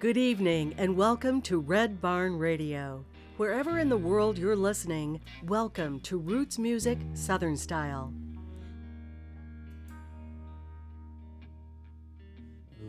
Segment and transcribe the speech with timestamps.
[0.00, 3.04] Good evening and welcome to Red Barn Radio.
[3.36, 8.12] Wherever in the world you're listening, welcome to Roots Music Southern Style.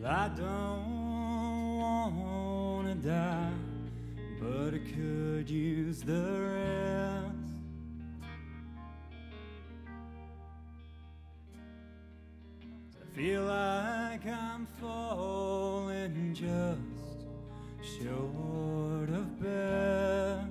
[0.06, 3.54] I don't wanna die,
[4.40, 7.34] but I could use the rest.
[13.02, 16.89] I feel like I'm falling just
[18.02, 20.48] short of best.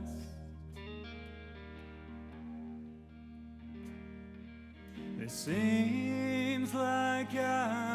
[5.19, 7.88] It seems like I've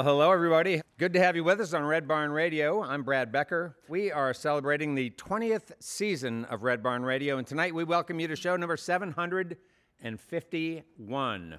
[0.00, 0.80] Well, hello, everybody.
[0.96, 2.82] Good to have you with us on Red Barn Radio.
[2.82, 3.76] I'm Brad Becker.
[3.86, 8.26] We are celebrating the 20th season of Red Barn Radio, and tonight we welcome you
[8.26, 11.58] to show number 751.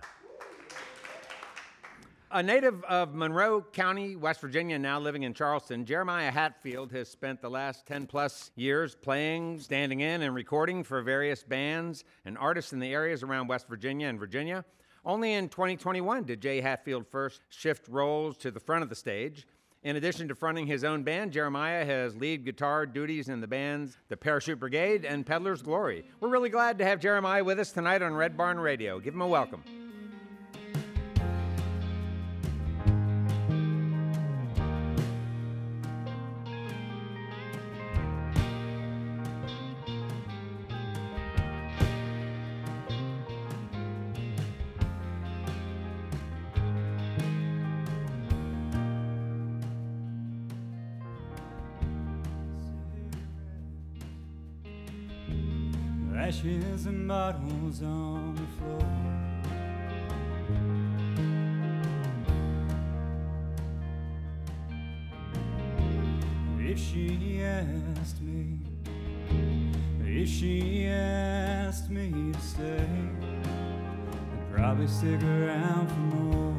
[2.32, 7.44] A native of Monroe County, West Virginia, now living in Charleston, Jeremiah Hatfield has spent
[7.44, 12.73] the last 10 plus years playing, standing in, and recording for various bands and artists
[12.73, 14.66] in the areas around West Virginia and Virginia.
[15.03, 19.47] Only in 2021 did Jay Hatfield first shift roles to the front of the stage.
[19.83, 23.97] In addition to fronting his own band, Jeremiah has lead guitar duties in the bands
[24.09, 26.05] The Parachute Brigade and Peddler's Glory.
[26.19, 28.99] We're really glad to have Jeremiah with us tonight on Red Barn Radio.
[28.99, 29.63] Give him a welcome.
[57.11, 58.87] Bottles on the floor.
[66.58, 68.59] If she asked me,
[70.05, 72.87] if she asked me to stay,
[74.34, 76.55] I'd probably stick around for more.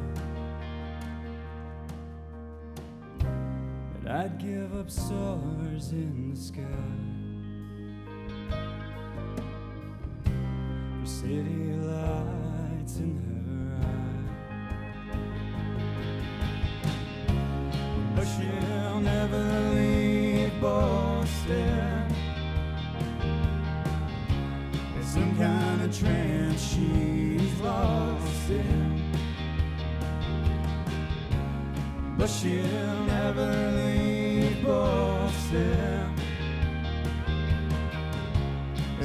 [3.94, 7.21] But I'd give up stars in the sky.
[11.22, 14.22] City lights in her eye.
[18.16, 19.44] But she'll never
[19.76, 22.06] leave Boston.
[24.98, 29.12] It's some kind of trance she's lost in.
[32.18, 35.91] But she'll never leave Boston.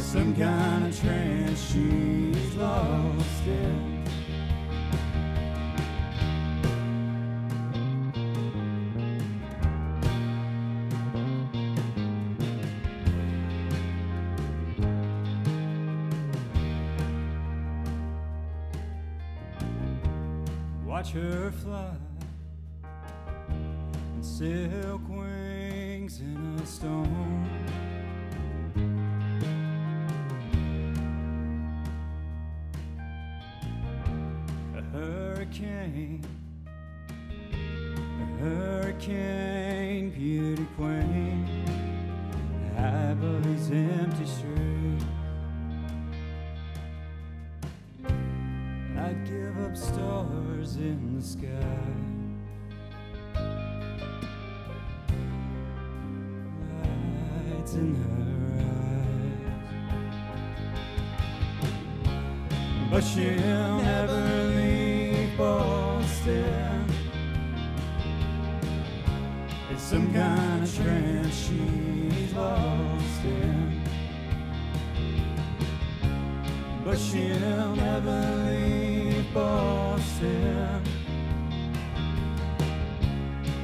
[0.07, 3.96] Some kind of trance she's lost in.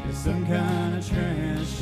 [0.10, 1.82] It's some kind of trance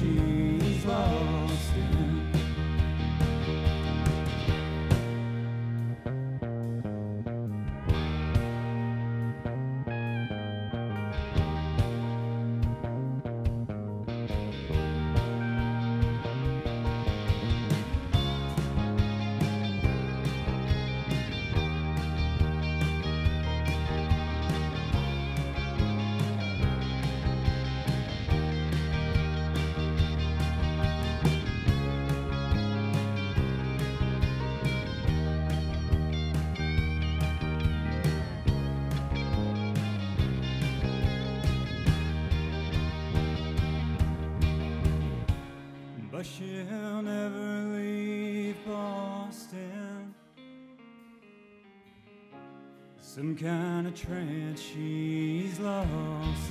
[53.91, 56.50] of trance she's lost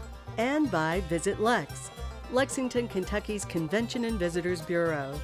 [0.37, 1.91] And by Visit Lex,
[2.31, 5.19] Lexington, Kentucky's Convention and Visitors Bureau.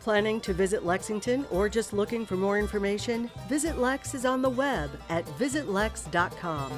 [0.00, 3.30] Planning to visit Lexington or just looking for more information?
[3.48, 6.72] Visit Lex is on the web at visitlex.com.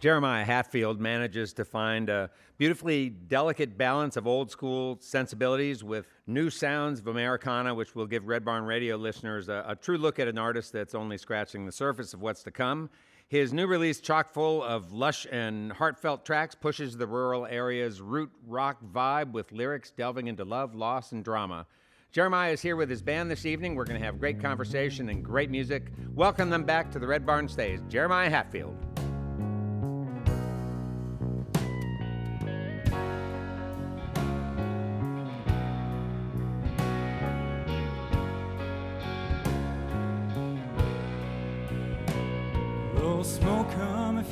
[0.00, 6.50] Jeremiah Hatfield manages to find a beautifully delicate balance of old school sensibilities with new
[6.50, 10.28] sounds of Americana, which will give Red Barn Radio listeners a, a true look at
[10.28, 12.90] an artist that's only scratching the surface of what's to come.
[13.28, 18.30] His new release, chock full of lush and heartfelt tracks, pushes the rural area's root
[18.46, 21.66] rock vibe with lyrics delving into love, loss, and drama.
[22.12, 23.74] Jeremiah is here with his band this evening.
[23.74, 25.90] We're going to have great conversation and great music.
[26.14, 27.80] Welcome them back to the Red Barn stage.
[27.88, 28.76] Jeremiah Hatfield.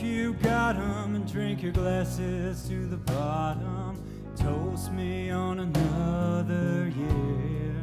[0.02, 3.96] If you got 'em and drink your glasses to the bottom.
[4.34, 7.74] Toast me on another year.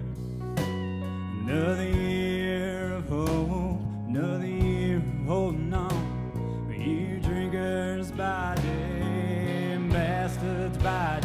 [0.57, 6.67] Another year of hope, another year of holding on.
[6.69, 11.18] You drinkers by day bastards by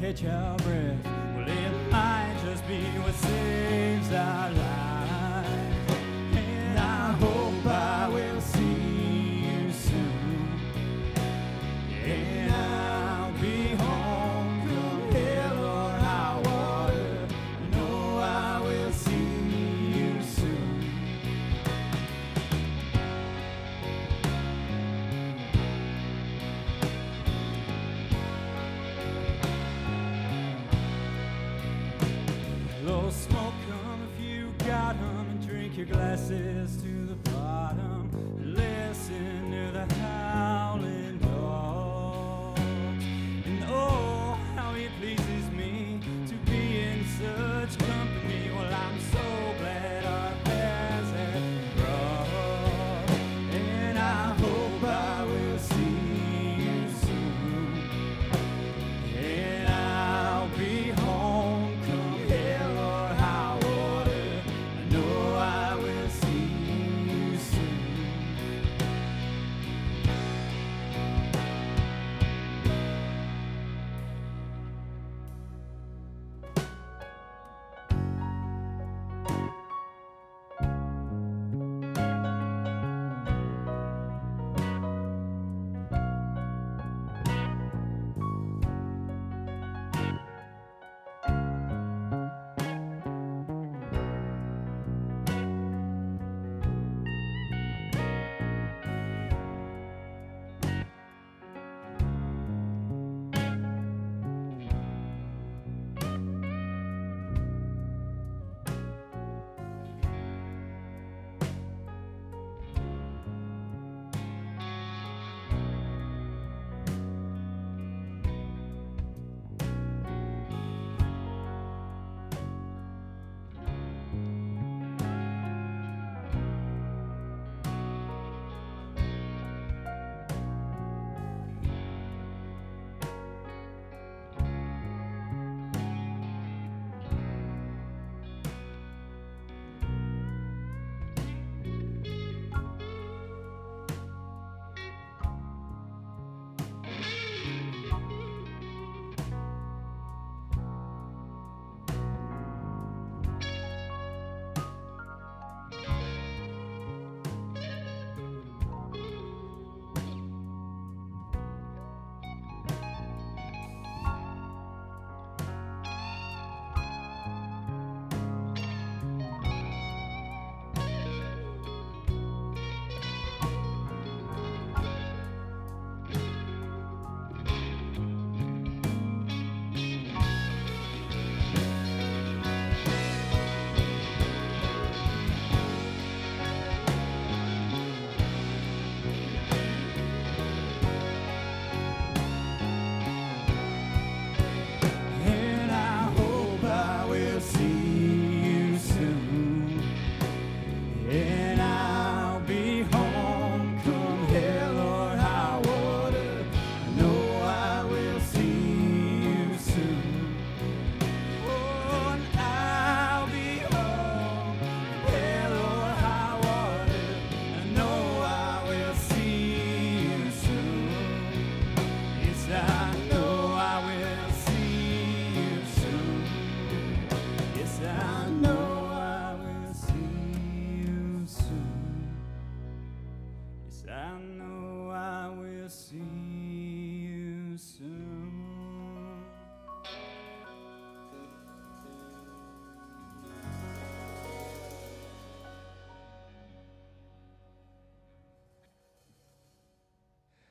[0.00, 0.96] catch our breath.
[1.36, 4.69] Well, it might just be what saves our lives,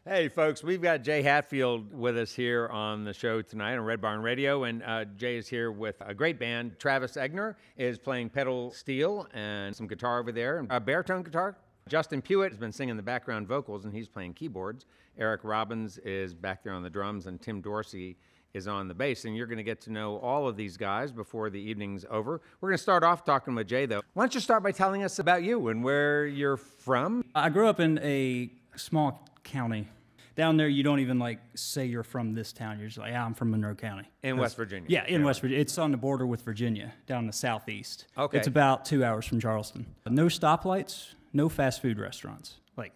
[0.10, 4.02] Hey, folks, we've got Jay Hatfield with us here on the show tonight on Red
[4.02, 4.64] Barn Radio.
[4.64, 6.80] And uh, Jay is here with a great band.
[6.80, 11.58] Travis Egner is playing pedal steel and some guitar over there, and a baritone guitar.
[11.88, 14.88] Justin Pewitt has been singing the background vocals and he's playing keyboards.
[15.20, 18.18] Eric Robbins is back there on the drums, and Tim Dorsey
[18.56, 19.26] is on the bass.
[19.26, 22.42] And you're going to get to know all of these guys before the evening's over.
[22.62, 24.02] We're going to start off talking with Jay, though.
[24.16, 27.26] Why don't you start by telling us about you and where you're from?
[27.36, 29.88] I grew up in a small county.
[30.36, 32.80] Down there, you don't even like say you're from this town.
[32.80, 34.08] You're just like, yeah, I'm from Monroe County.
[34.24, 34.88] In West Virginia.
[34.90, 35.62] Yeah, in West Virginia.
[35.62, 38.06] It's on the border with Virginia, down the southeast.
[38.18, 38.38] Okay.
[38.38, 39.86] It's about two hours from Charleston.
[40.08, 42.56] No stoplights, no fast food restaurants.
[42.78, 42.94] Like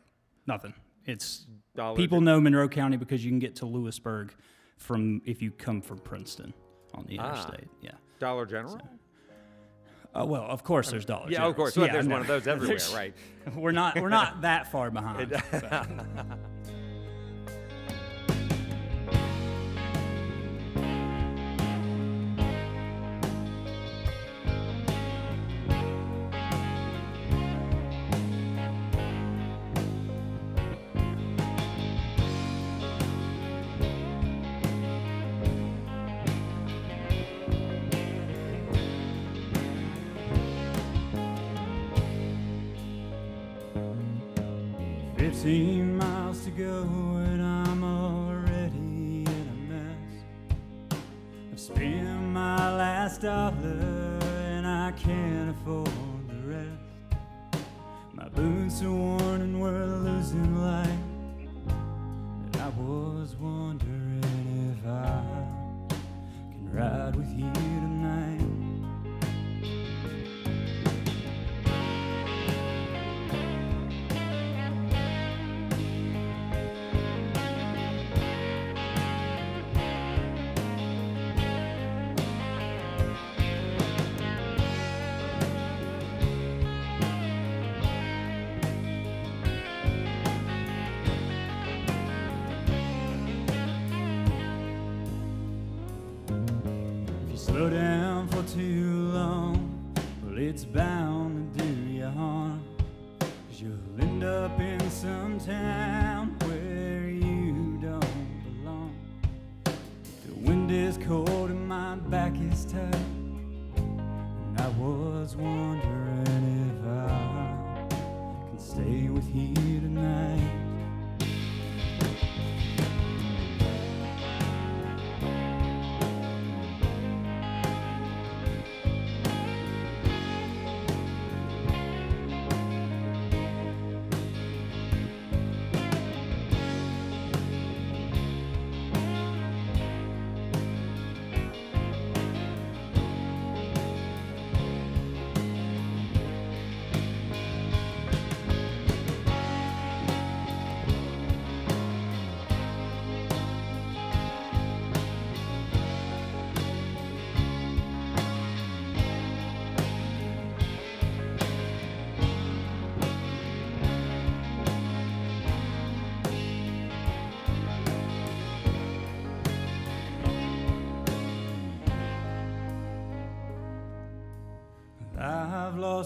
[0.47, 0.73] nothing.
[1.05, 4.33] It's Dollar people know Monroe County because you can get to Lewisburg
[4.77, 6.53] from if you come from Princeton
[6.93, 7.29] on the Ah.
[7.29, 7.67] interstate.
[7.81, 7.91] Yeah.
[8.19, 8.79] Dollar General?
[10.15, 11.31] Uh, well, of course, there's dollars.
[11.31, 11.75] Yeah, of course.
[11.75, 12.13] Well, there's no.
[12.15, 13.13] one of those everywhere, right?
[13.55, 15.31] We're not we're not that far behind.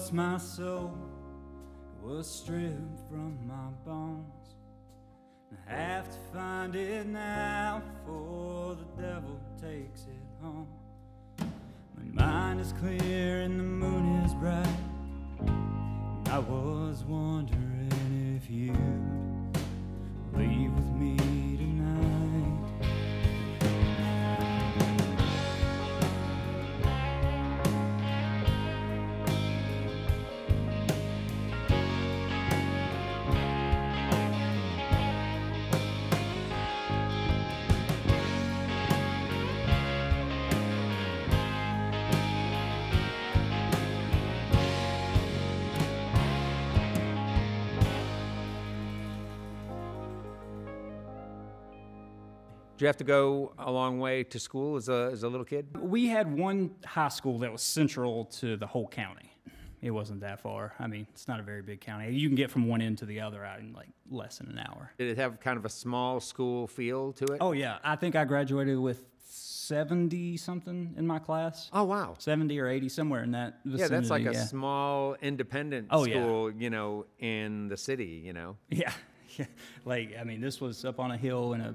[0.08, 0.94] Lost my soul,
[2.02, 4.54] was stripped from my bones.
[5.68, 10.68] I have to find it now before the devil takes it home.
[12.14, 14.66] My mind is clear and the moon is bright.
[16.30, 19.27] I was wondering if you'd
[52.78, 55.44] Did you have to go a long way to school as a, as a little
[55.44, 55.66] kid?
[55.80, 59.32] We had one high school that was central to the whole county.
[59.82, 60.74] It wasn't that far.
[60.78, 62.14] I mean, it's not a very big county.
[62.14, 64.60] You can get from one end to the other out in like less than an
[64.60, 64.92] hour.
[64.96, 67.38] Did it have kind of a small school feel to it?
[67.40, 71.70] Oh yeah, I think I graduated with seventy something in my class.
[71.72, 72.14] Oh, wow.
[72.18, 73.82] Seventy or eighty, somewhere in that vicinity.
[73.82, 74.44] Yeah, that's like a yeah.
[74.44, 76.22] small independent Oh, yeah.
[76.22, 78.56] school, you know, in the city, you know.
[79.36, 79.46] Yeah,
[79.84, 81.74] like I mean, this was up on a hill in a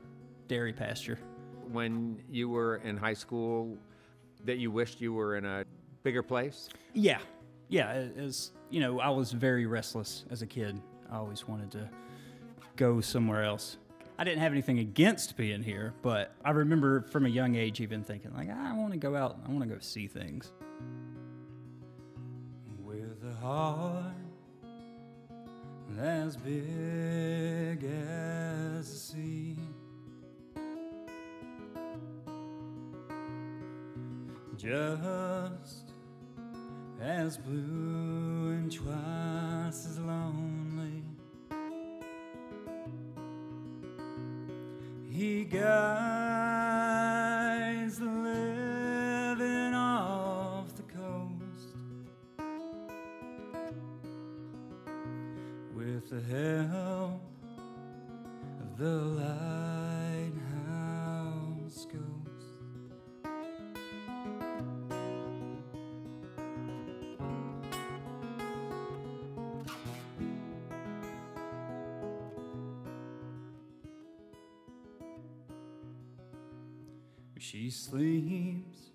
[0.53, 1.17] dairy pasture.
[1.71, 3.75] When you were in high school,
[4.45, 5.65] that you wished you were in a
[6.03, 6.69] bigger place?
[6.93, 7.17] Yeah,
[7.69, 8.05] yeah.
[8.15, 10.79] As you know, I was very restless as a kid.
[11.11, 11.89] I always wanted to
[12.75, 13.77] go somewhere else.
[14.19, 18.03] I didn't have anything against being here, but I remember from a young age even
[18.03, 19.39] thinking like, I want to go out.
[19.47, 20.51] I want to go see things.
[22.83, 24.13] With a heart
[25.99, 29.72] as big as the sea.
[34.63, 35.91] Just
[37.01, 41.03] as blue and twice as lonely.
[45.09, 46.22] He guides
[77.63, 78.91] She sleeps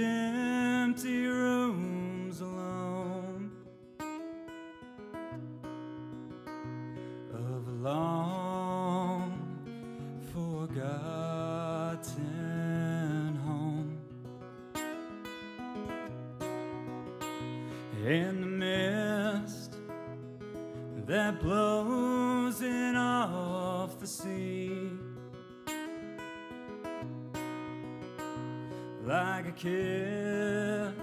[29.59, 30.95] kiss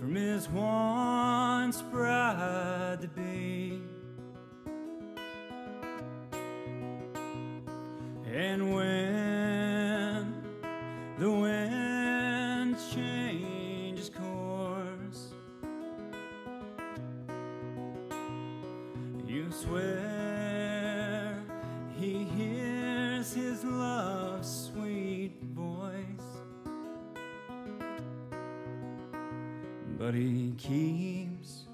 [0.00, 3.78] from his once bride to be.
[8.32, 10.42] And when
[11.18, 15.34] the wind changes course,
[19.26, 20.21] you swear
[30.02, 31.66] but he keeps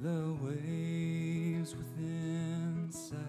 [0.00, 3.20] the waves within sight.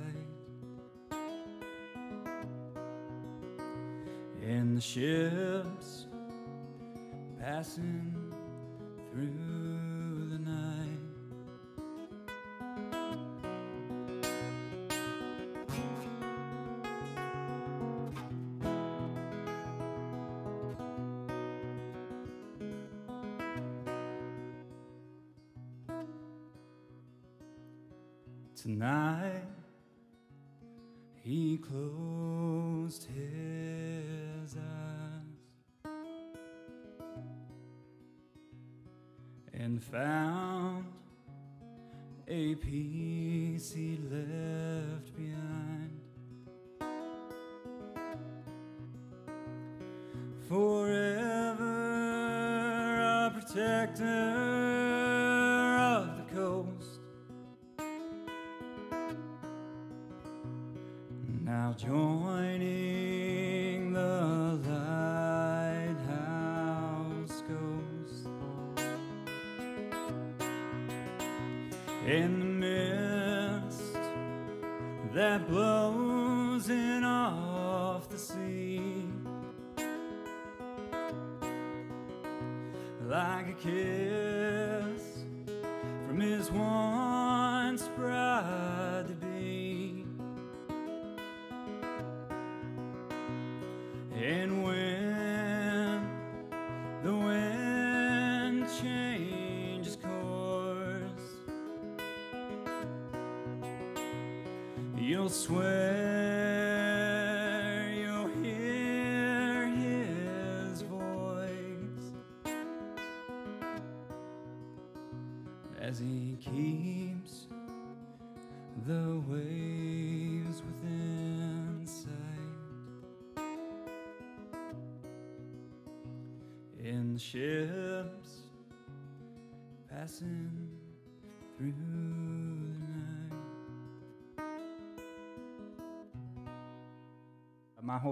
[4.42, 6.06] and the ships
[7.38, 8.16] passing
[9.12, 9.45] through
[28.66, 29.44] Tonight
[31.14, 35.92] he closed his eyes
[39.54, 40.86] and found
[42.28, 46.00] a peace he left behind.
[50.50, 51.68] Forever
[53.28, 54.75] a protector
[87.84, 90.06] bride to be.
[94.16, 96.10] And when
[97.04, 101.10] the wind changes course,
[104.98, 105.75] you'll swear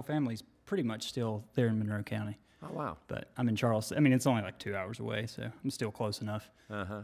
[0.06, 2.96] family's pretty much still there in Monroe County, Oh wow.
[3.08, 3.98] but I'm in Charleston.
[3.98, 6.50] I mean, it's only like two hours away, so I'm still close enough.
[6.70, 7.00] Uh huh.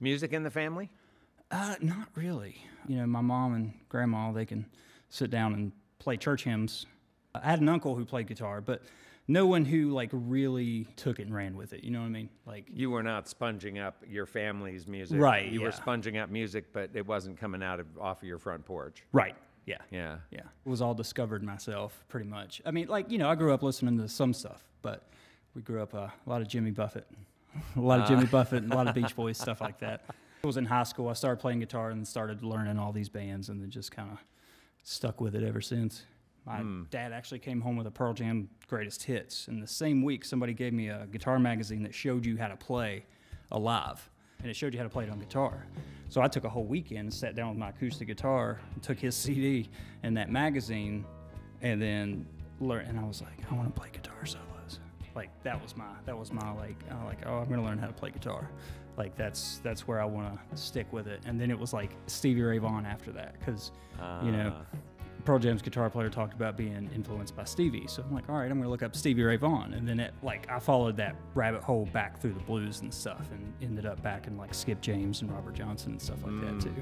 [0.00, 0.90] Music in the family?
[1.50, 2.56] Uh, not really.
[2.88, 4.66] You know, my mom and grandma, they can
[5.08, 6.86] sit down and play church hymns.
[7.34, 8.82] I had an uncle who played guitar, but
[9.28, 11.84] no one who like really took it and ran with it.
[11.84, 12.28] You know what I mean?
[12.46, 15.20] Like, You were not sponging up your family's music.
[15.20, 18.38] Right, You were sponging up music, but it wasn't coming out of off of your
[18.38, 19.02] front porch.
[19.12, 19.36] right?
[19.66, 19.78] Yeah.
[19.90, 20.16] Yeah.
[20.30, 20.40] Yeah.
[20.64, 22.60] It was all discovered myself, pretty much.
[22.64, 25.08] I mean, like, you know, I grew up listening to some stuff, but
[25.54, 27.06] we grew up uh, a lot of Jimmy Buffett,
[27.76, 30.04] a lot of Jimmy Buffett, and a lot of Beach Boys, stuff like that.
[30.44, 31.08] I was in high school.
[31.08, 34.18] I started playing guitar and started learning all these bands, and then just kind of
[34.82, 36.04] stuck with it ever since.
[36.46, 40.26] My dad actually came home with a Pearl Jam greatest hits, and the same week
[40.26, 43.06] somebody gave me a guitar magazine that showed you how to play
[43.50, 45.66] Alive, and it showed you how to play it on guitar.
[46.08, 49.68] So I took a whole weekend sat down with my acoustic guitar, took his CD
[50.02, 51.04] and that magazine,
[51.62, 52.26] and then
[52.60, 52.88] learned.
[52.88, 54.78] And I was like, I want to play guitar solos.
[55.14, 57.86] Like that was my that was my like was like oh I'm gonna learn how
[57.86, 58.50] to play guitar.
[58.96, 61.20] Like that's that's where I want to stick with it.
[61.24, 63.70] And then it was like Stevie Ray Vaughan after that because
[64.24, 64.52] you know.
[64.56, 64.78] Ah.
[65.24, 68.50] Pearl Jam's guitar player talked about being influenced by Stevie, so I'm like, all right,
[68.50, 71.62] I'm gonna look up Stevie Ray Vaughan, and then it like I followed that rabbit
[71.62, 75.22] hole back through the blues and stuff, and ended up back in like Skip James
[75.22, 76.62] and Robert Johnson and stuff like that mm.
[76.62, 76.74] too.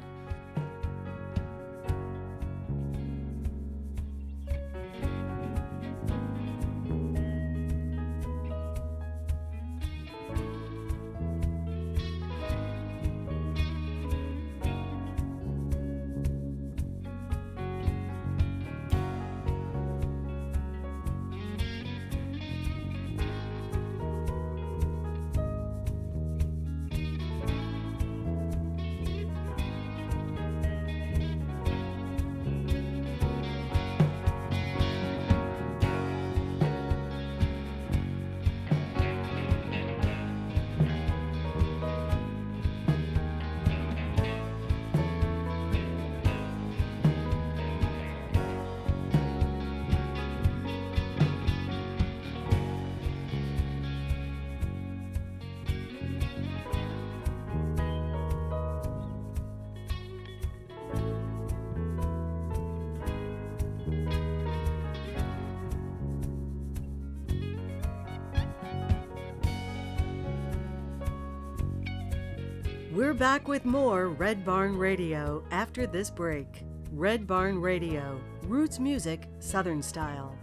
[73.73, 76.63] More Red Barn Radio after this break.
[76.93, 80.37] Red Barn Radio, roots music, Southern style.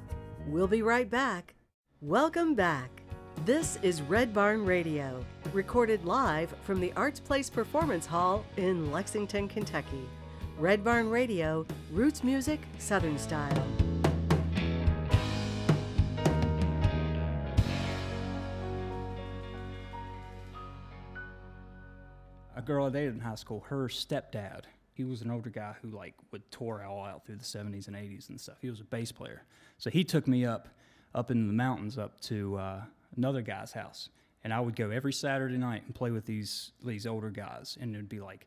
[0.47, 1.53] We'll be right back.
[2.01, 2.89] Welcome back.
[3.45, 9.47] This is Red Barn Radio, recorded live from the Arts Place Performance Hall in Lexington,
[9.47, 10.09] Kentucky.
[10.57, 13.88] Red Barn Radio, roots music, Southern style.
[22.69, 26.13] Girl I dated in high school, her stepdad, he was an older guy who like
[26.31, 28.57] would tour all out through the 70s and 80s and stuff.
[28.61, 29.41] He was a bass player.
[29.79, 30.67] So he took me up
[31.15, 32.81] up in the mountains up to uh,
[33.17, 34.09] another guy's house.
[34.43, 37.75] And I would go every Saturday night and play with these these older guys.
[37.81, 38.45] And it'd be like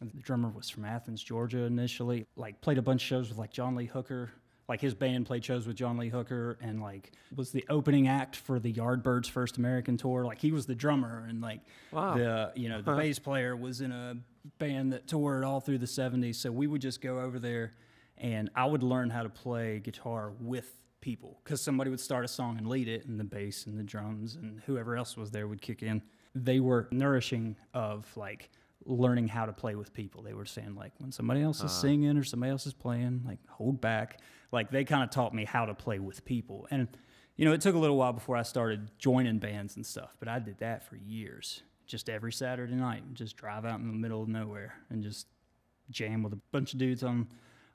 [0.00, 2.26] the drummer was from Athens, Georgia initially.
[2.36, 4.30] Like played a bunch of shows with like John Lee Hooker.
[4.68, 8.36] Like his band played shows with John Lee Hooker and like was the opening act
[8.36, 10.24] for the Yardbirds first American tour.
[10.24, 11.60] Like he was the drummer and like
[11.92, 12.16] Wow.
[12.16, 13.00] the you know the uh-huh.
[13.00, 14.16] bass player was in a
[14.58, 16.36] band that toured all through the 70s.
[16.36, 17.74] So we would just go over there
[18.16, 22.28] and I would learn how to play guitar with people because somebody would start a
[22.28, 25.46] song and lead it, and the bass and the drums and whoever else was there
[25.46, 26.02] would kick in.
[26.34, 28.50] They were nourishing of like
[28.86, 30.22] learning how to play with people.
[30.22, 31.80] They were saying like when somebody else is uh-huh.
[31.80, 34.20] singing or somebody else is playing, like hold back.
[34.52, 36.66] Like they kind of taught me how to play with people.
[36.70, 36.88] And
[37.36, 40.28] you know, it took a little while before I started joining bands and stuff, but
[40.28, 41.62] I did that for years.
[41.86, 45.26] Just every Saturday night, just drive out in the middle of nowhere and just
[45.90, 47.28] jam with a bunch of dudes on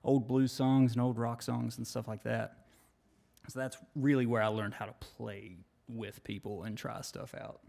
[0.03, 2.65] old blues songs and old rock songs and stuff like that.
[3.47, 7.61] So that's really where I learned how to play with people and try stuff out.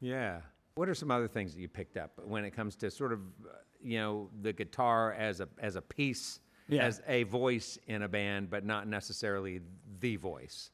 [0.00, 0.40] Yeah.
[0.74, 3.20] What are some other things that you picked up when it comes to sort of,
[3.44, 6.84] uh, you know, the guitar as a as a piece, Yeah.
[6.84, 9.60] as a voice in a band, but not necessarily
[10.00, 10.70] the voice?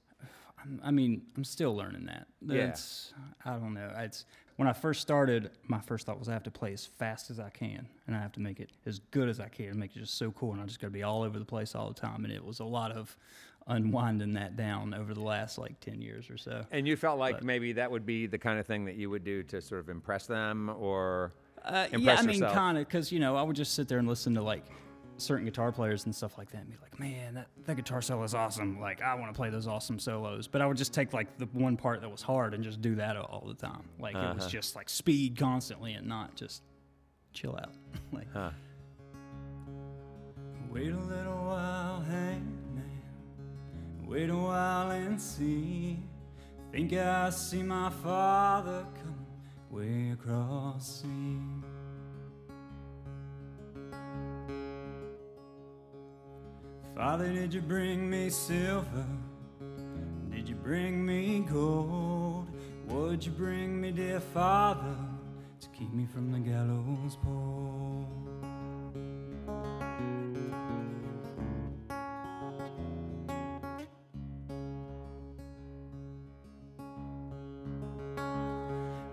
[0.83, 2.29] I'm- mean, I'm still learning that.
[2.41, 2.75] Yeah.
[3.45, 3.93] I don't know.
[3.97, 4.25] It's
[4.57, 7.41] when I first started, my first thought was I have to play as fast as
[7.41, 9.97] I can, and I have to make it as good as I can, and make
[9.97, 10.53] it just so cool.
[10.53, 12.25] And I just got to be all over the place all the time.
[12.25, 13.17] And it was a lot of
[13.67, 16.65] unwinding that down over the last like ten years or so.
[16.71, 19.09] And you felt like But- maybe that would be the kind of thing that you
[19.11, 21.33] would do to sort of impress them or
[21.65, 24.09] Uh, yeah, I mean, kind of, because you know, I would just sit there and
[24.09, 24.65] listen to like
[25.23, 28.23] certain guitar players and stuff like that, and be like, "Man, that, that guitar solo
[28.25, 28.81] is awesome!
[28.81, 31.47] Like, I want to play those awesome solos." But I would just take like the
[31.53, 33.85] one part that was hard and just do that all the time.
[33.99, 34.35] Like it Uh-huh.
[34.35, 36.63] was just like speed constantly and not just
[37.33, 37.73] chill out.
[38.13, 38.51] like, Huh.
[40.71, 43.03] Wait a little while, hangman.
[44.07, 45.99] Wait a while and see.
[46.71, 49.27] Think I see my father coming
[49.71, 51.62] way across sea.
[56.95, 59.07] Father, did you bring me silver?
[60.31, 62.49] Did you bring me gold?
[62.89, 64.97] Would you bring me, dear father,
[65.61, 68.07] to keep me from the gallows pole?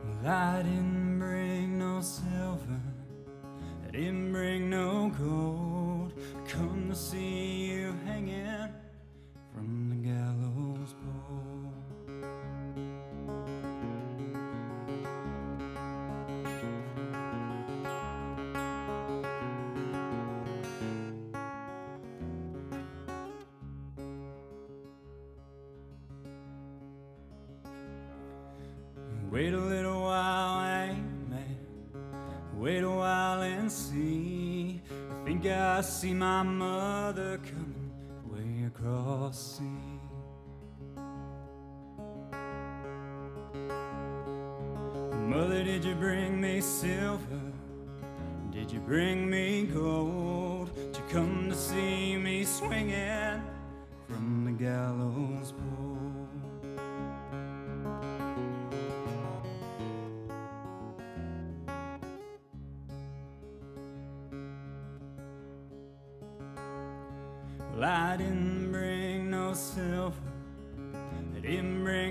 [0.03, 2.81] Well, I didn't bring no silver,
[3.87, 6.13] I didn't bring no gold.
[6.47, 7.58] Come to see
[35.29, 37.91] think I see my mother coming
[38.25, 39.63] way across sea.
[45.27, 47.43] Mother, did you bring me silver?
[48.49, 50.71] Did you bring me gold?
[50.75, 53.43] You come to see me swinging
[54.07, 55.78] from the gallows pole?
[67.79, 70.13] Well, I didn't bring no silver,
[70.93, 72.08] I didn't bring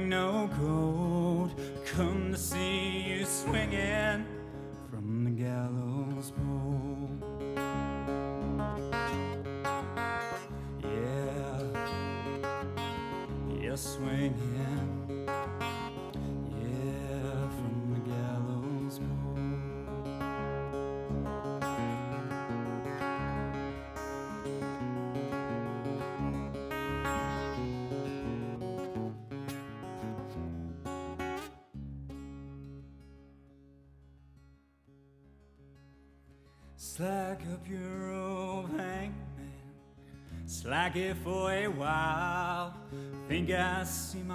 [43.48, 44.27] Think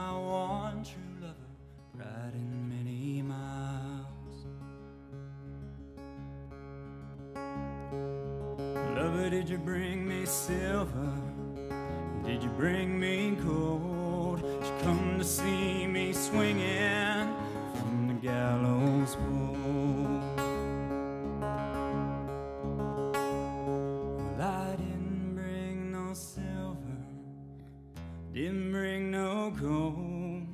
[28.34, 30.48] didn't bring no gold.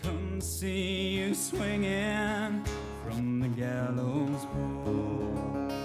[0.00, 2.64] Come see you swinging
[3.04, 5.75] from the gallows pole.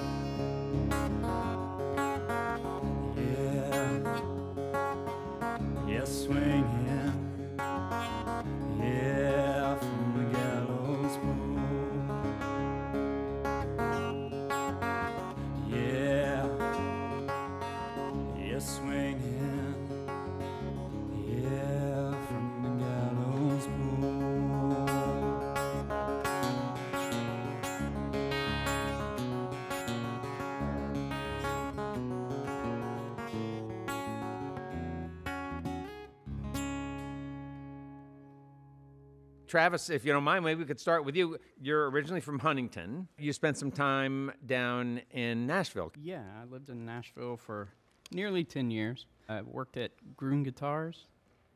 [39.52, 41.38] Travis, if you don't mind, maybe we could start with you.
[41.62, 43.10] You're originally from Huntington.
[43.20, 45.92] You spent some time down in Nashville.
[46.02, 47.68] Yeah, I lived in Nashville for
[48.14, 49.06] nearly 10 years.
[49.28, 51.06] I worked at Gruhn Guitars.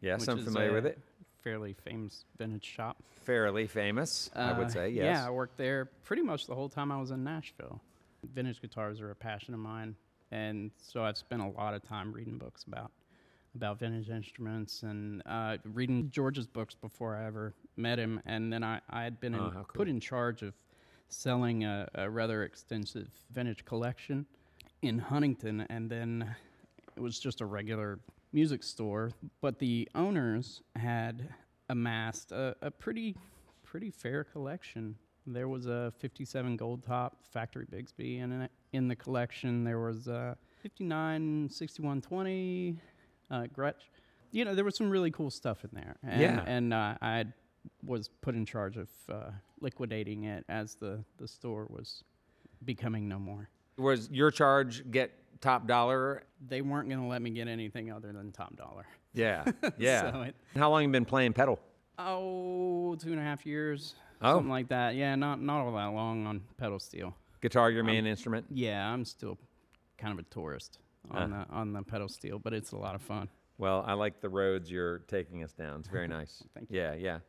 [0.02, 1.00] Yes, I'm familiar with it.
[1.42, 2.98] Fairly famous vintage shop.
[3.24, 4.90] Fairly famous, I would Uh, say.
[4.90, 5.04] Yes.
[5.06, 7.80] Yeah, I worked there pretty much the whole time I was in Nashville.
[8.34, 9.96] Vintage guitars are a passion of mine,
[10.32, 12.92] and so I've spent a lot of time reading books about
[13.56, 18.22] about vintage instruments and uh, reading George's books before I ever met him.
[18.26, 19.66] And then I, I had been in, Oh, how cool.
[19.74, 20.54] put in charge of
[21.10, 24.26] selling a, a rather extensive vintage collection
[24.82, 25.66] in Huntington.
[25.70, 26.36] And then
[26.96, 28.00] it was just a regular
[28.34, 29.12] music store,
[29.42, 31.30] but the owners had
[31.70, 33.16] amassed a, a pretty
[33.64, 34.96] pretty fair collection.
[35.28, 39.64] There was a 57 gold top factory Bigsby in it, in the collection.
[39.64, 42.78] There was a 59 6120
[43.32, 43.90] uh, Gretsch.
[44.32, 45.96] You know, there was some really cool stuff in there.
[46.04, 46.44] And, Yeah.
[46.46, 47.34] And uh, I had-
[47.86, 49.32] was put in charge of uh,
[49.62, 52.04] liquidating it as the, the store was
[52.64, 53.50] becoming no more.
[53.78, 55.12] Was your charge get
[55.42, 56.24] top dollar?
[56.48, 58.86] They weren't going to let me get anything other than top dollar.
[59.14, 59.44] Yeah,
[59.78, 60.12] yeah.
[60.12, 61.60] So it- How long you been playing pedal?
[61.98, 63.96] Oh, two and a half years.
[64.22, 64.36] Oh.
[64.36, 64.96] Something like that.
[64.96, 67.14] Yeah, not not all that long on pedal steel.
[67.42, 68.46] Guitar your main instrument?
[68.50, 69.38] Yeah, I'm still
[69.98, 70.80] kind of a tourist
[71.12, 71.46] on Uh.
[71.50, 73.28] the on the pedal steel, but it's a lot of fun.
[73.58, 75.80] Well, I like the roads you're taking us down.
[75.80, 76.44] It's very nice.
[76.54, 76.78] Thank you.
[76.80, 77.20] Yeah, yeah.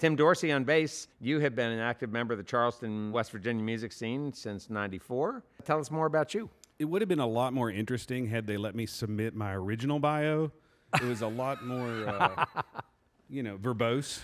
[0.00, 1.08] Tim Dorsey on bass.
[1.20, 5.44] You have been an active member of the Charleston, West Virginia music scene since 94.
[5.66, 6.48] Tell us more about you.
[6.78, 9.98] It would have been a lot more interesting had they let me submit my original
[9.98, 10.52] bio.
[10.94, 12.46] It was a lot more, uh,
[13.28, 14.20] you know, verbose.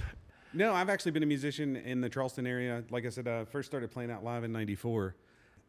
[0.55, 2.83] No, I've actually been a musician in the Charleston area.
[2.89, 5.15] Like I said, I first started playing out live in '94,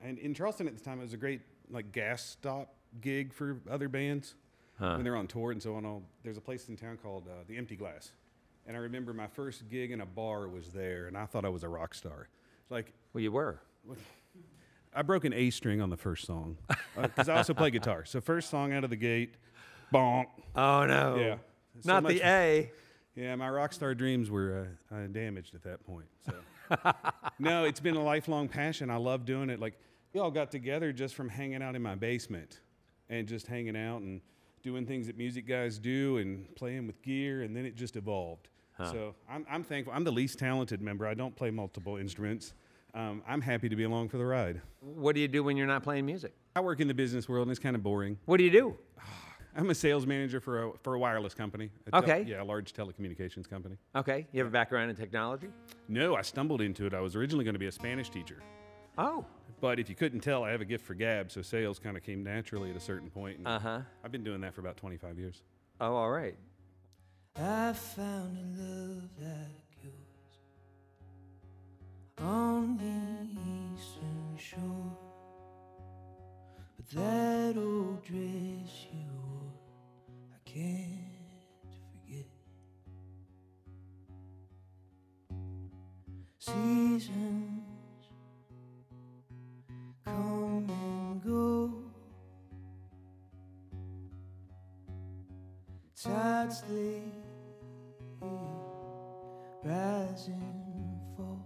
[0.01, 3.59] and in Charleston at the time, it was a great like gas stop gig for
[3.69, 4.35] other bands
[4.77, 5.85] when they're on tour and so on.
[5.85, 8.13] All there's a place in town called uh, the Empty Glass,
[8.67, 11.49] and I remember my first gig in a bar was there, and I thought I
[11.49, 12.27] was a rock star.
[12.69, 13.59] Like Well, you were.
[14.93, 16.57] I broke an A string on the first song
[16.99, 18.03] because I also play guitar.
[18.05, 19.35] So first song out of the gate,
[19.93, 20.25] bonk.
[20.55, 21.15] Oh, no.
[21.17, 21.35] Yeah.
[21.81, 22.71] So Not much- the A.
[23.15, 26.05] Yeah, my rock star dreams were uh, uh, damaged at that point.
[26.25, 26.33] So
[27.39, 28.91] no, it's been a lifelong passion.
[28.91, 29.59] I love doing it.
[29.59, 29.73] Like
[30.13, 32.59] we all got together just from hanging out in my basement
[33.09, 34.21] and just hanging out and
[34.61, 38.49] doing things that music guys do and playing with gear, and then it just evolved.
[38.85, 39.93] So I'm, I'm thankful.
[39.93, 41.07] I'm the least talented member.
[41.07, 42.53] I don't play multiple instruments.
[42.93, 44.61] Um, I'm happy to be along for the ride.
[44.81, 46.33] What do you do when you're not playing music?
[46.55, 48.17] I work in the business world and it's kind of boring.
[48.25, 48.77] What do you do?
[49.55, 51.69] I'm a sales manager for a, for a wireless company.
[51.87, 52.23] a tel- Okay.
[52.27, 53.75] yeah, a large telecommunications company.
[53.95, 54.27] Okay.
[54.31, 55.47] You have a background in technology?
[55.87, 56.93] No, I stumbled into it.
[56.93, 58.37] I was originally going to be a Spanish teacher.
[58.99, 59.25] Oh.
[59.59, 62.03] But if you couldn't tell, I have a gift for gab, so sales kind of
[62.03, 63.39] came naturally at a certain point.
[63.45, 63.79] Uh huh.
[64.03, 65.41] I've been doing that for about 25 years.
[65.81, 66.35] Oh, all right.
[67.39, 70.39] I found a love like yours
[72.17, 73.27] on the
[73.77, 74.97] eastern shore.
[76.75, 79.53] But that old dress you wore,
[80.33, 82.25] I can't forget.
[86.39, 87.61] Seasons
[90.03, 91.71] come and go.
[95.95, 97.01] Tides they
[99.63, 101.45] rise and fall.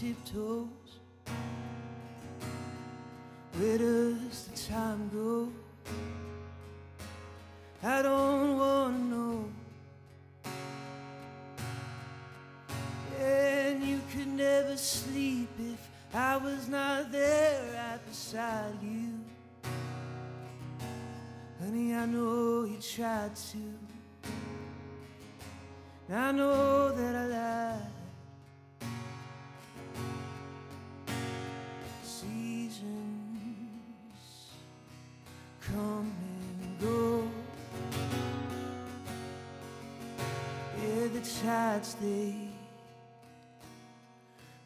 [0.00, 1.00] Tiptoes.
[3.58, 5.48] Where does the time go?
[7.82, 9.48] I don't wanna know.
[13.18, 19.12] And you could never sleep if I was not there right beside you.
[21.58, 23.58] Honey, I know you tried to.
[26.12, 27.05] I know that
[41.46, 42.34] Yeah, the tides they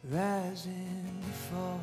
[0.09, 1.79] rise and fall.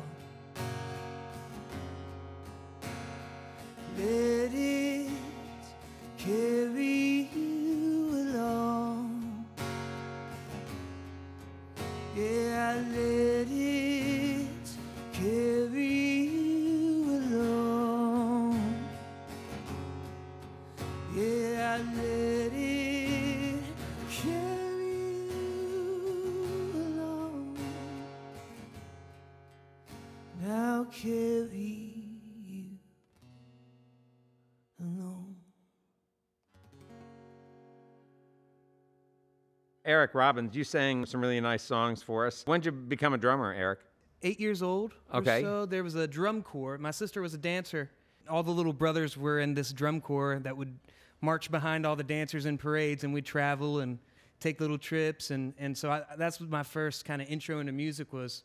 [39.99, 42.43] Eric Robbins, you sang some really nice songs for us.
[42.45, 43.79] When did you become a drummer, Eric?
[44.23, 44.93] eight years old.
[45.13, 45.41] Okay.
[45.41, 46.77] so, there was a drum corps.
[46.77, 47.89] My sister was a dancer.
[48.29, 50.77] All the little brothers were in this drum corps that would
[51.19, 53.99] march behind all the dancers in parades, and we'd travel and
[54.39, 55.31] take little trips.
[55.31, 58.43] And, and so I, that's my first kind of intro into music was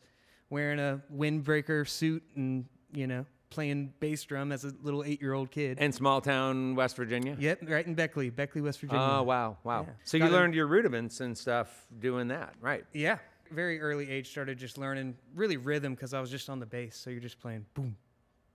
[0.49, 3.25] wearing a windbreaker suit and, you know,
[3.55, 5.79] playing bass drum as a little eight year old kid.
[5.79, 7.35] In small town West Virginia?
[7.39, 9.01] yep, right in Beckley, Beckley, West Virginia.
[9.01, 9.85] Oh, wow, wow.
[9.87, 9.93] Yeah.
[10.03, 12.83] So you Got a- learned your rudiments and stuff doing that, right?
[12.93, 13.17] Yeah.
[13.51, 16.97] Very early age started just learning really rhythm because I was just on the bass.
[16.97, 17.95] So you're just playing boom,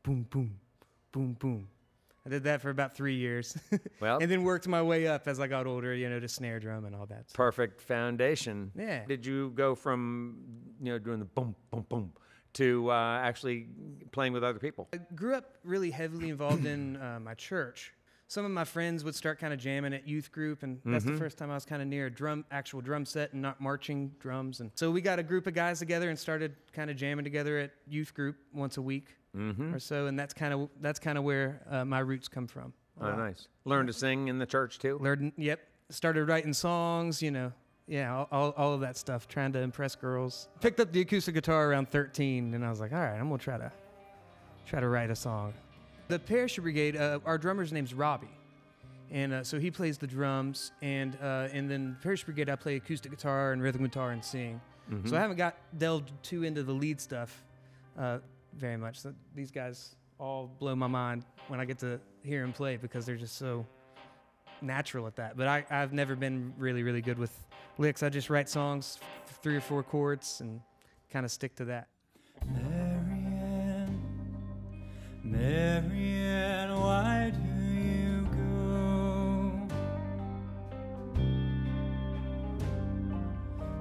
[0.03, 0.57] boom, boom,
[1.13, 1.69] boom, boom.
[2.27, 3.57] I did that for about three years.
[4.01, 6.61] Well- and then worked my way up as I got older, you know, to snare
[6.61, 7.33] drum and all that.
[7.33, 8.71] Perfect foundation.
[8.77, 9.05] Yeah.
[9.07, 10.37] Did you go from,
[10.83, 12.13] you know, doing the boom, boom, boom
[12.55, 13.67] to uh, actually
[14.13, 14.89] playing with other people?
[14.93, 17.93] I grew up really heavily involved in uh, my church.
[18.29, 21.15] Some of my friends would start kind of jamming at youth group, and that's Mm-hmm.
[21.15, 23.61] the first time I was kind of near a drum, actual drum set, and not
[23.61, 24.61] marching drums.
[24.61, 27.59] And so we got a group of guys together and started kind of jamming together
[27.59, 29.73] at youth group once a week Mm-hmm.
[29.75, 32.73] or so, and that's kind of that's kind of where uh, my roots come from.
[33.01, 33.47] Oh, nice.
[33.65, 34.99] Learned to sing in the church too?
[35.01, 35.61] Learned, yep.
[35.89, 37.53] Started writing songs, you know,
[37.91, 40.49] yeah, all, all, all of that stuff, trying to impress girls.
[40.61, 43.39] Picked up the acoustic guitar around 13, and I was like, all right, I'm gonna
[43.39, 43.73] try to
[44.65, 45.53] try to write a song.
[46.07, 48.31] The Parachute Brigade, uh, our drummer's name's Robbie,
[49.11, 52.77] and uh, so he plays the drums, and uh, and then Parachute Brigade, I play
[52.77, 54.61] acoustic guitar and rhythm guitar and sing.
[55.05, 57.45] So I haven't got delved too into the lead stuff
[57.97, 58.19] uh,
[58.57, 59.01] very much.
[59.01, 63.07] So these guys all blow my mind when I get to hear them play because
[63.07, 63.65] they're just so
[64.61, 65.37] natural at that.
[65.37, 67.31] But I, I've never been really, really good with
[67.79, 68.03] licks.
[68.03, 68.99] I just write songs,
[69.43, 70.61] three or four chords, and
[71.11, 71.89] kind of stick to that.
[72.47, 74.01] Marianne,
[75.23, 79.69] Marianne, why do you go?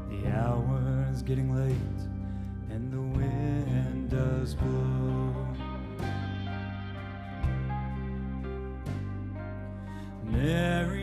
[0.09, 1.75] The hour's getting late
[2.69, 5.47] and the wind does blow.
[10.23, 10.98] Marianne,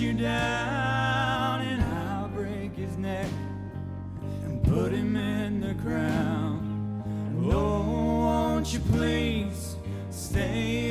[0.00, 3.30] you down, and I'll break his neck
[4.44, 7.02] and put him in the ground.
[7.50, 9.76] Oh, won't you please
[10.10, 10.85] stay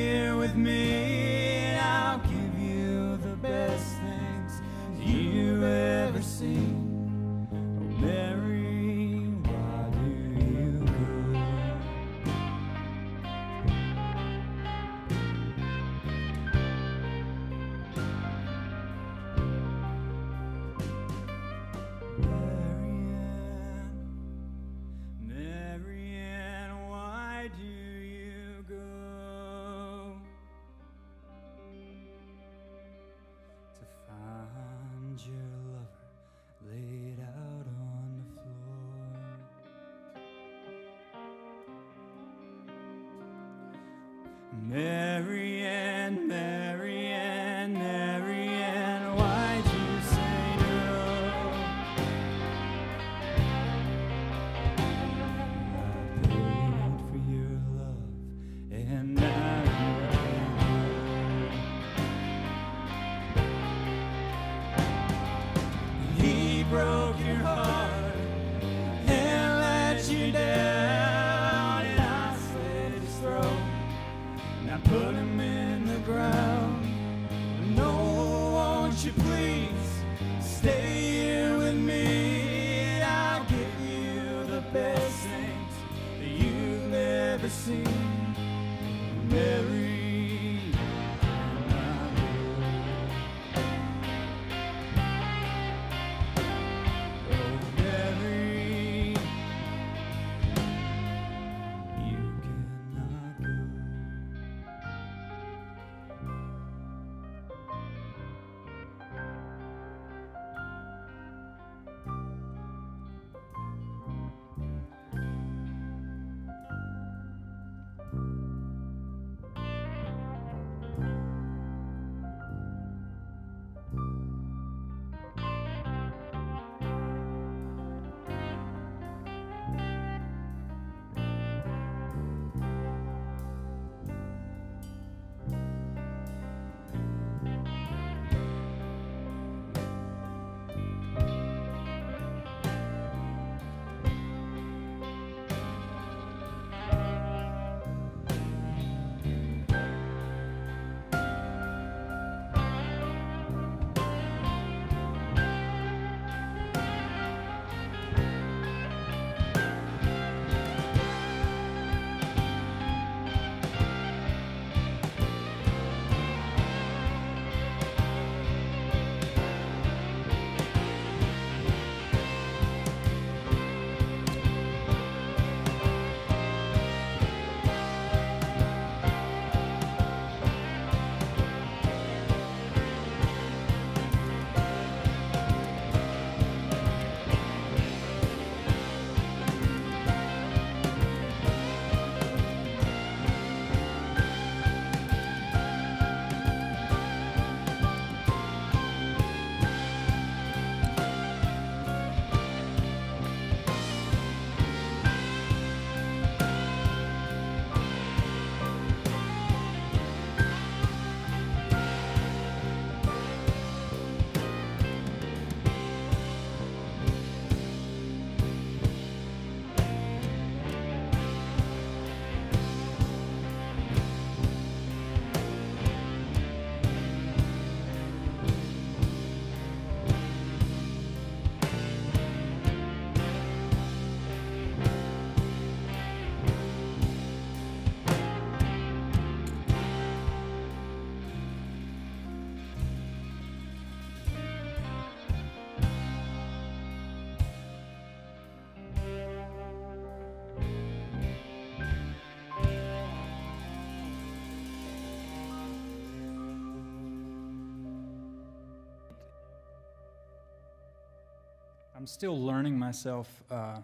[262.06, 263.78] I'm still learning myself uh,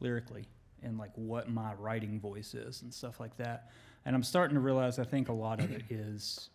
[0.00, 0.44] lyrically
[0.82, 3.70] and like what my writing voice is and stuff like that.
[4.04, 6.50] And I'm starting to realize I think a lot of it is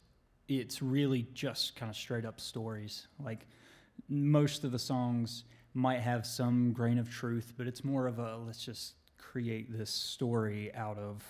[0.49, 3.07] it's really just kind of straight up stories.
[3.17, 3.47] Like
[4.09, 8.35] most of the songs might have some grain of truth, but it's more of a
[8.45, 11.23] let's just create this story out of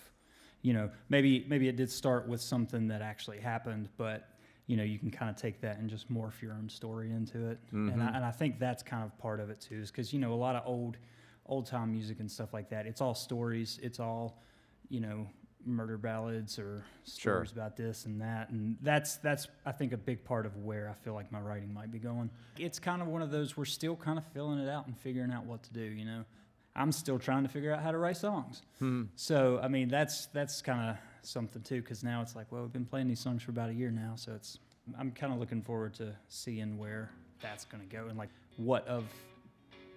[0.63, 4.29] you know maybe maybe it did start with something that actually happened, but
[4.69, 7.49] you know you can kind of take that and just morph your own story into
[7.49, 7.57] it.
[7.71, 8.15] And, I, mm-hmm.
[8.15, 10.35] and I think that's kind of part of it too, is because you know a
[10.35, 10.97] lot of old
[11.47, 12.85] old time music and stuff like that.
[12.85, 13.79] It's all stories.
[13.81, 14.37] It's all
[14.87, 15.27] you know
[15.65, 17.33] murder ballads or Sure.
[17.33, 20.87] stories about this and that and that's that's i think a big part of where
[20.87, 23.65] i feel like my writing might be going it's kind of one of those we're
[23.65, 26.23] still kind of filling it out and figuring out what to do you know
[26.77, 29.03] i'm still trying to figure out how to write songs hmm.
[29.17, 32.73] so i mean that's that's kind of something too because now it's like well we've
[32.73, 34.59] been playing these songs for about a year now so it's
[34.97, 37.09] i'm kind of looking forward to seeing where
[37.41, 39.03] that's going to go and like what of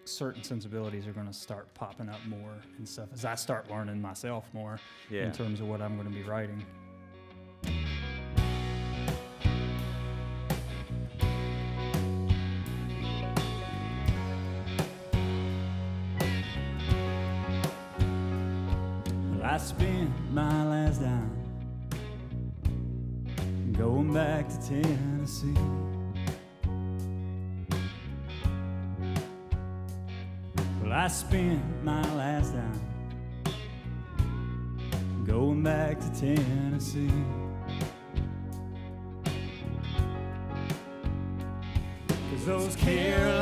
[0.04, 4.00] certain sensibilities are going to start popping up more and stuff as I start learning
[4.02, 5.26] myself more Yeah.
[5.26, 6.64] in terms of what I'm going to be writing.
[24.72, 25.54] Tennessee.
[30.82, 32.80] Well, I spent my last dime
[35.26, 37.10] going back to Tennessee.
[42.30, 43.41] Cause those Carolina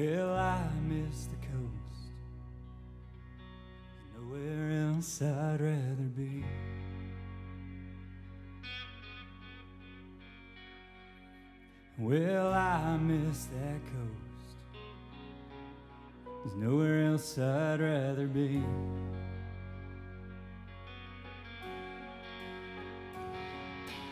[0.00, 2.08] Well, I miss the coast.
[4.16, 6.42] Nowhere else I'd rather be.
[11.98, 14.56] Well, I miss that coast.
[16.44, 18.62] There's nowhere else I'd rather be.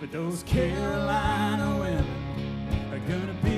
[0.00, 3.57] But those Carolina women are gonna be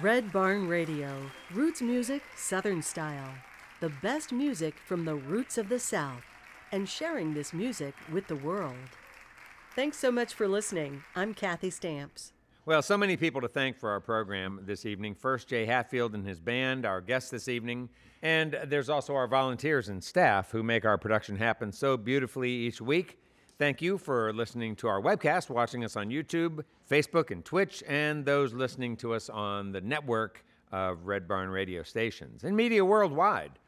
[0.00, 1.10] Red Barn Radio,
[1.52, 3.34] roots music, Southern style.
[3.80, 6.22] The best music from the roots of the South,
[6.70, 8.76] and sharing this music with the world.
[9.74, 11.02] Thanks so much for listening.
[11.16, 12.32] I'm Kathy Stamps.
[12.64, 15.16] Well, so many people to thank for our program this evening.
[15.16, 17.88] First, Jay Hatfield and his band, our guests this evening.
[18.22, 22.80] And there's also our volunteers and staff who make our production happen so beautifully each
[22.80, 23.18] week.
[23.58, 28.24] Thank you for listening to our webcast, watching us on YouTube, Facebook, and Twitch, and
[28.24, 33.58] those listening to us on the network of Red Barn radio stations and media worldwide.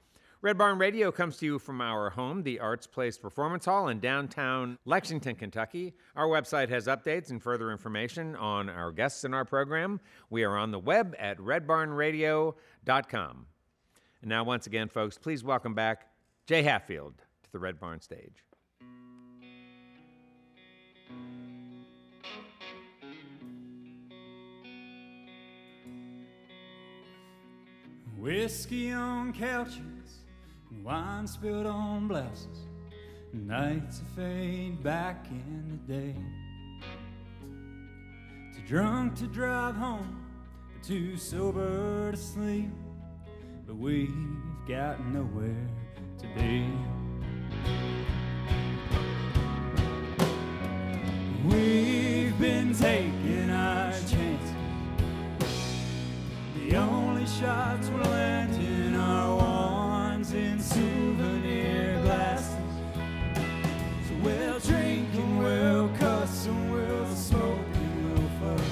[0.43, 3.99] Red Barn Radio comes to you from our home, the Arts Place Performance Hall in
[3.99, 5.93] downtown Lexington, Kentucky.
[6.15, 9.99] Our website has updates and further information on our guests in our program.
[10.31, 13.47] We are on the web at redbarnradio.com.
[14.23, 16.07] And now, once again, folks, please welcome back
[16.47, 18.45] Jay Hatfield to the Red Barn stage.
[28.21, 30.21] Whiskey on couches,
[30.71, 32.67] and wine spilled on blouses,
[33.33, 36.15] nights fade back in the day.
[38.55, 40.23] Too drunk to drive home,
[40.83, 42.69] too sober to sleep,
[43.67, 44.13] but we've
[44.69, 45.67] got nowhere
[46.19, 46.67] to be.
[51.47, 54.55] We've been taking our chances.
[56.55, 62.57] The only shots we're landing are ones in souvenir glasses.
[64.09, 68.63] So we'll drink and we'll cuss and we'll smoke and we'll fuss.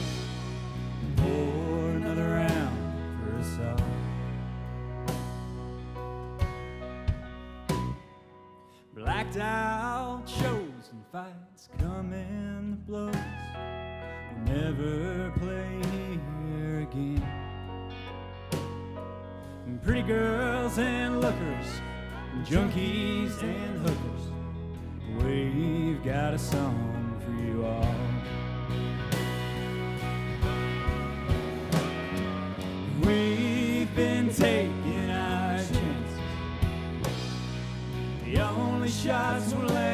[1.03, 2.79] And pour another round
[3.21, 3.85] for us all.
[8.95, 13.15] Blacked out shows and fights coming the blows.
[14.47, 15.33] We'll never
[19.89, 21.81] pretty girls and lookers,
[22.35, 25.25] and junkies and hookers.
[25.25, 27.95] We've got a song for you all.
[33.01, 36.19] We've been taking our chances.
[38.27, 39.88] The only shots we're landing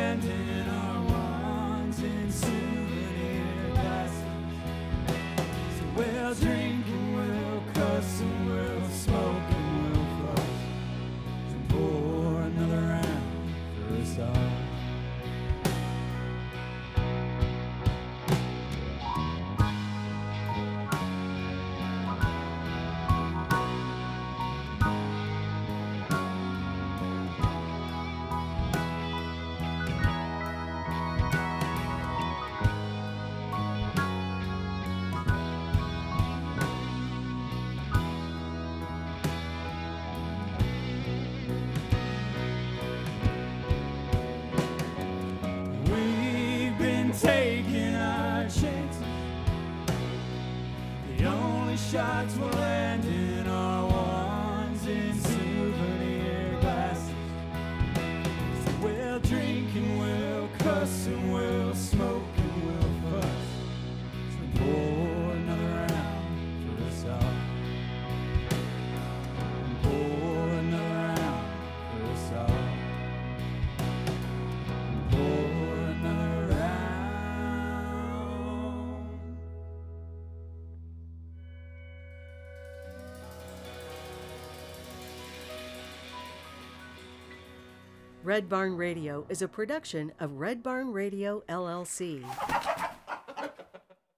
[88.25, 92.25] Red Barn Radio is a production of Red Barn Radio, LLC.